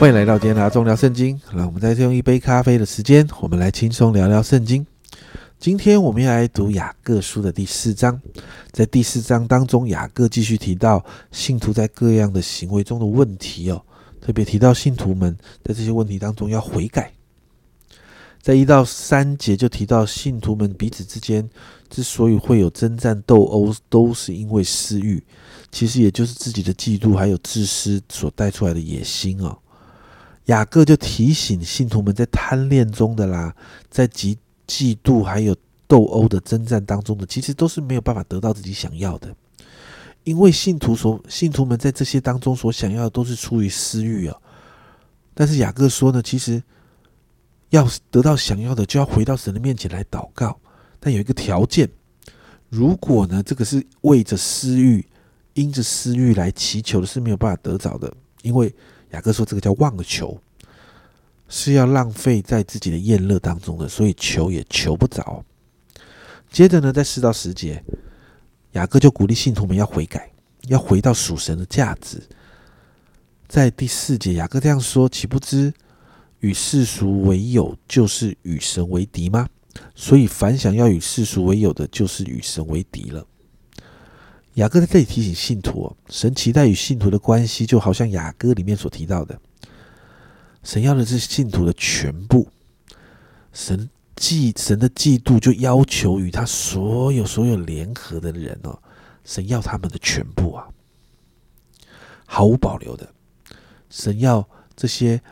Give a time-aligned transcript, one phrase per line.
[0.00, 1.38] 欢迎来到今天的中聊圣经。
[1.54, 4.86] 让我们在这用一杯咖啡的时间，我们来轻松聊聊圣经。
[5.58, 8.18] 今天我们要来读雅各书的第四章。
[8.70, 13.84] 在第四章当中，雅各继续提到信徒在各样的行为中的问题哦，
[14.22, 17.12] 特别提到信徒们在这些问题当中要悔改。
[18.40, 21.46] 在一到三节就提到信徒们彼此之间
[21.90, 25.22] 之所以会有征战斗殴，都是因为私欲，
[25.70, 29.58] 其实也就是自己的嫉妒还有自私所带出来的野心哦。
[30.46, 33.54] 雅各就提醒信徒们，在贪恋中的啦，
[33.88, 35.54] 在嫉嫉妒还有
[35.86, 39.32] 斗殴的征战当中的，其实都是没有办法得到自己想要的，
[40.24, 44.36] 因为信徒所信徒们在这些当中所想要的都是出于私欲啊。
[45.34, 46.60] 但是雅各说呢，其实
[47.68, 50.58] 要得到想要的，就要回到神的面前来祷告，
[50.98, 51.88] 但有一个条件，
[52.70, 55.06] 如果呢这个是为着私欲，
[55.54, 58.74] 因着私欲来祈求的，是没有办法得着的，因为。
[59.10, 60.40] 雅各说：“这个叫妄求，
[61.48, 65.44] 是要浪费在自己的宴乐当中的，所以求也求不着。”
[66.50, 67.82] 接着呢，在四到十节，
[68.72, 70.30] 雅各就鼓励信徒们要悔改，
[70.68, 72.22] 要回到属神的价值。
[73.48, 75.72] 在第四节，雅各这样说：“岂不知
[76.40, 79.48] 与世俗为友，就是与神为敌吗？
[79.94, 83.24] 所以凡想要与世俗为友的，就是与神为敌了。”
[84.60, 89.40] 雅各在这里提醒信徒：神期待与信徒的关系，就好像雅各里面所提到的，
[90.62, 92.46] 神要的是信徒的全部。
[93.54, 98.78] 神嫉神的嫉妒，就要求与他所有所有联合的人哦，
[99.24, 100.68] 神要他们的全部啊，
[102.26, 103.10] 毫无保留的。
[103.88, 105.22] 神要这些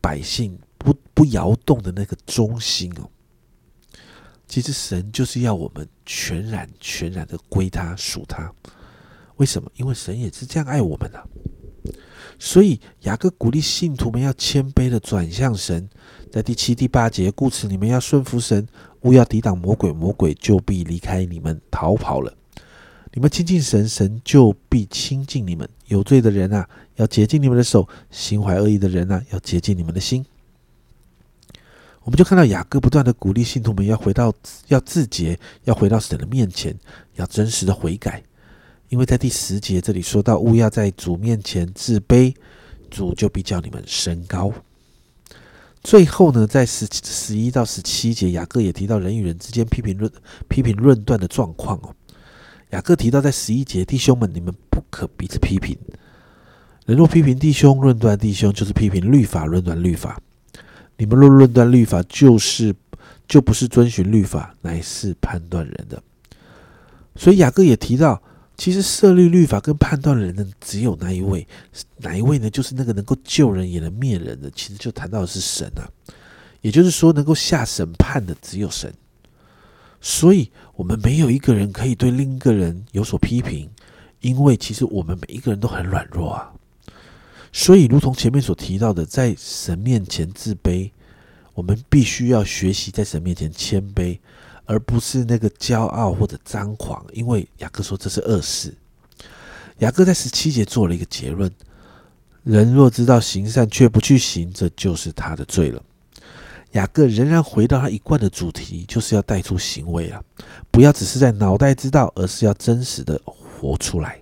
[0.00, 3.08] 百姓不不摇动的那个中心哦。
[4.48, 8.50] 其实神就是要我们全然全然的归他属他，
[9.36, 9.70] 为什么？
[9.76, 11.28] 因为神也是这样爱我们的。
[12.38, 15.88] 所以雅各鼓励信徒们要谦卑的转向神，
[16.30, 18.66] 在第七、第八节，故此你们要顺服神，
[19.02, 22.32] 勿要抵挡魔鬼，魔鬼就必离开你们逃跑了。
[23.12, 25.66] 你们亲近神，神就必亲近你们。
[25.86, 27.80] 有罪的人啊，要洁净你们的手；
[28.10, 30.24] 心怀恶意的人啊，要洁净你们的心。
[32.06, 34.32] 我们就看到雅各不断的鼓励信徒们要回到
[34.68, 36.72] 要自洁，要回到神的面前，
[37.16, 38.22] 要真实的悔改。
[38.90, 42.32] 因为在第十节这里说到，勿要在主面前自卑，
[42.92, 44.52] 主就必叫你们升高。
[45.82, 50.08] 最后呢，在十十一到十七节，雅各也提到人与人之间批评论
[50.48, 51.92] 批评论断的状况哦。
[52.70, 55.76] 雅各提到在十一节，弟兄们，你们不可彼此批评。
[56.84, 60.20] 人若批评弟兄，论断弟兄，就是批评律法，论断律法。
[60.96, 62.74] 你们若论断律法，就是
[63.28, 66.02] 就不是遵循律法，乃是判断人的。
[67.14, 68.22] 所以雅各也提到，
[68.56, 71.46] 其实设立律法跟判断人的只有那一位，
[71.98, 72.48] 哪一位呢？
[72.48, 74.50] 就是那个能够救人也能灭人的。
[74.50, 75.84] 其实就谈到的是神啊，
[76.60, 78.92] 也就是说，能够下审判的只有神。
[80.00, 83.68] 所以，我们没有一个人可以对另一个人有所批评，
[84.20, 86.52] 因为其实我们每一个人都很软弱啊。
[87.58, 90.90] 所以，如同前面所提到的，在神面前自卑，
[91.54, 94.18] 我们必须要学习在神面前谦卑，
[94.66, 97.02] 而不是那个骄傲或者张狂。
[97.14, 98.74] 因为雅各说这是恶事。
[99.78, 101.50] 雅各在十七节做了一个结论：
[102.44, 105.82] 人若知道行善却不去行，这就是他的罪了。
[106.72, 110.22] 雅各仍然回到他一贯的主题，就是要带出行为啊，
[110.70, 114.20] 不要只是在脑袋知道，而是要真实的活出来。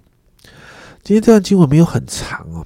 [1.02, 2.64] 今天这段经文没有很长哦。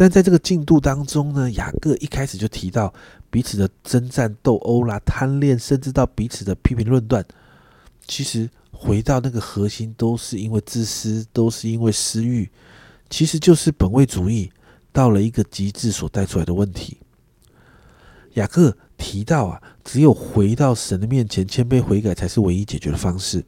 [0.00, 2.90] 但在这个进度当中呢，雅各一开始就提到
[3.28, 7.22] 彼此的征战斗殴啦、贪恋，甚至到彼此的批评论断。
[8.06, 12.50] 其实回到那个核心，都是因为自私，都是因为私欲，
[13.10, 14.50] 其实就是本位主义
[14.90, 16.96] 到了一个极致所带出来的问题。
[18.36, 23.44] 雅各提到啊，只有回到神的面前，谦卑悔改，才是唯一解决的方式。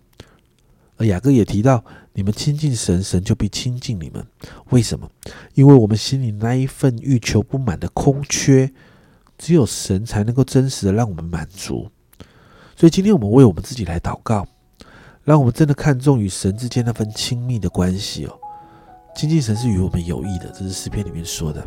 [0.99, 1.83] 而雅各也提到。
[2.15, 4.27] 你们亲近神，神就必亲近你们。
[4.71, 5.09] 为什么？
[5.55, 8.71] 因为我们心里那一份欲求不满的空缺，
[9.39, 11.89] 只有神才能够真实的让我们满足。
[12.77, 14.47] 所以今天我们为我们自己来祷告，
[15.25, 18.39] 让我们真的看重与神之间那份亲密的关系哦。
[19.15, 21.67] 亲近神是与我们有益的，这是诗篇里面说的。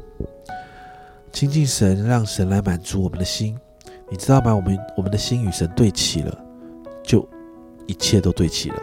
[1.31, 3.57] 亲近神，让神来满足我们的心。
[4.09, 4.55] 你知道吗？
[4.55, 6.45] 我们我们的心与神对齐了，
[7.03, 7.27] 就
[7.87, 8.81] 一切都对齐了。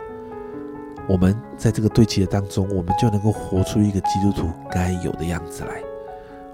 [1.09, 5.83] 我们在这个对齐的当中，我们就能够活出一个基督徒该有的样子来，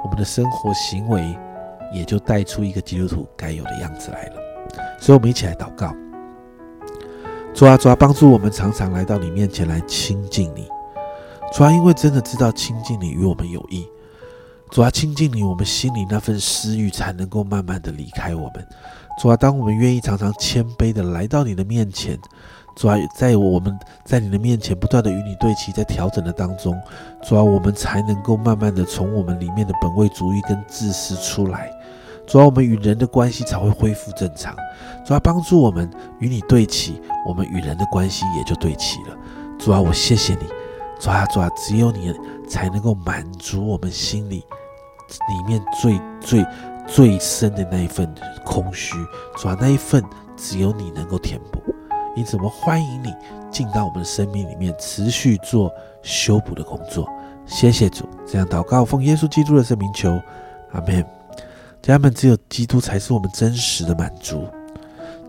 [0.03, 1.37] 我们的生活行为
[1.93, 4.37] 也就带出一个基督徒该有的样子来了。
[5.01, 5.95] 所以，我们一起来祷告：
[7.55, 10.69] 主啊，主啊，帮助我们常常来到你面前来亲近你。
[11.53, 13.87] 主啊，因为真的知道亲近你与我们有益，
[14.71, 18.67] 主啊，亲近你，我们心里那份私欲才能够慢慢的离开我们。
[19.21, 22.19] 主啊，当我们愿意常常谦卑的来到你的面前，
[22.79, 26.81] 主啊，在我们在你的面前不断的与你对齐，在调整的当中，
[27.21, 31.69] 主啊，我们才能够慢慢的从我们里面的本位主义跟自私出来。
[32.25, 34.55] 主啊，我们与人的关系才会恢复正常。
[35.05, 35.91] 主啊，帮助我们
[36.21, 39.17] 与你对齐，我们与人的关系也就对齐了。
[39.59, 40.47] 主啊，我谢谢你。
[41.01, 42.15] 主啊，主啊，只有你
[42.49, 46.47] 才能够满足我们心里里面最最
[46.87, 48.09] 最深的那一份
[48.45, 48.95] 空虚。
[49.37, 50.01] 主啊，那一份
[50.37, 51.61] 只有你能够填补。
[52.19, 53.15] 因此，我们欢迎你
[53.49, 55.73] 进到我们的生命里面，持续做
[56.03, 57.09] 修补的工作。
[57.47, 60.21] 谢谢主，这样祷告，奉耶稣基督的圣名求，
[60.73, 61.01] 阿门。
[61.81, 64.49] 家人们，只有基督才是我们真实的满足。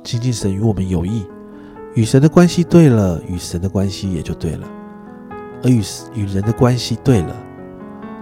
[0.04, 1.24] 亲近神与我们有益，
[1.94, 4.68] 与神的关系对了，与神的关系也就对了。
[5.62, 5.84] 而与
[6.16, 7.36] 与人的关系对了，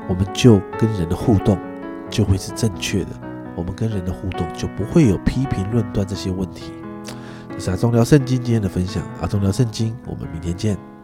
[0.10, 1.58] 我们就跟人的互动
[2.10, 3.12] 就会是正确的。
[3.56, 6.74] 我们跟人的互动就不会有批评论断这些问题。
[7.60, 10.97] 是阿忠聊圣经今天的分享，阿忠聊圣经，我们明天见。